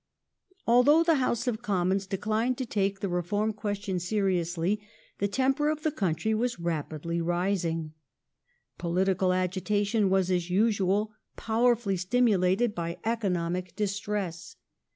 Agitation 0.51 0.63
Although 0.65 1.03
the 1.03 1.13
House 1.19 1.45
of 1.45 1.61
Commons 1.61 2.07
declined 2.07 2.57
to 2.57 2.65
take 2.65 3.01
the 3.01 3.07
Reform 3.07 3.49
m 3.49 3.49
the 3.51 3.61
question 3.61 3.99
seriously, 3.99 4.81
the 5.19 5.27
temper 5.27 5.69
of 5.69 5.83
the 5.83 5.91
country 5.91 6.33
was 6.33 6.59
rapidly 6.59 7.21
rising. 7.21 7.93
Political 8.79 9.31
agitation 9.33 10.09
was, 10.09 10.31
as 10.31 10.49
usual, 10.49 11.11
powerfully 11.35 11.97
stimulated 11.97 12.73
by 12.73 12.97
economic 13.05 13.75
distress. 13.75 14.55